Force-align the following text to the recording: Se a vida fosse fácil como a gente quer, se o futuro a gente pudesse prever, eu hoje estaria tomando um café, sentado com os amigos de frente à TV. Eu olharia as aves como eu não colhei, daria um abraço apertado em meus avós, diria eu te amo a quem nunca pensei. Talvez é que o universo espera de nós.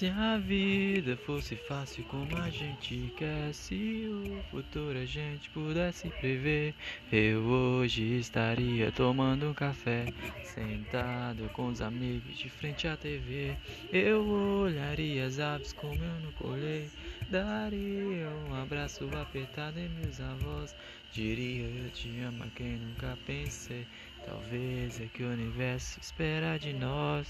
Se 0.00 0.08
a 0.08 0.38
vida 0.38 1.14
fosse 1.14 1.56
fácil 1.56 2.02
como 2.04 2.34
a 2.38 2.48
gente 2.48 3.12
quer, 3.18 3.52
se 3.52 4.08
o 4.08 4.42
futuro 4.50 4.98
a 4.98 5.04
gente 5.04 5.50
pudesse 5.50 6.08
prever, 6.08 6.74
eu 7.12 7.42
hoje 7.42 8.16
estaria 8.18 8.90
tomando 8.92 9.50
um 9.50 9.52
café, 9.52 10.06
sentado 10.42 11.50
com 11.52 11.66
os 11.66 11.82
amigos 11.82 12.34
de 12.38 12.48
frente 12.48 12.88
à 12.88 12.96
TV. 12.96 13.54
Eu 13.92 14.26
olharia 14.26 15.26
as 15.26 15.38
aves 15.38 15.74
como 15.74 16.02
eu 16.02 16.20
não 16.20 16.32
colhei, 16.32 16.88
daria 17.28 18.26
um 18.48 18.54
abraço 18.54 19.06
apertado 19.20 19.78
em 19.78 19.90
meus 19.90 20.18
avós, 20.18 20.74
diria 21.12 21.66
eu 21.66 21.90
te 21.90 22.08
amo 22.20 22.44
a 22.44 22.46
quem 22.56 22.78
nunca 22.78 23.18
pensei. 23.26 23.86
Talvez 24.24 25.00
é 25.00 25.06
que 25.06 25.22
o 25.22 25.30
universo 25.30 25.98
espera 26.00 26.58
de 26.58 26.72
nós. 26.72 27.18